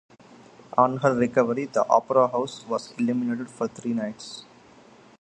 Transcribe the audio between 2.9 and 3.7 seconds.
illuminated for